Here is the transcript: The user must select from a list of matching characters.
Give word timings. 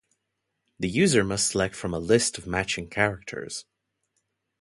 The 0.79 0.89
user 0.89 1.23
must 1.23 1.51
select 1.51 1.75
from 1.75 1.93
a 1.93 1.99
list 1.99 2.39
of 2.39 2.47
matching 2.47 2.89
characters. 2.89 3.65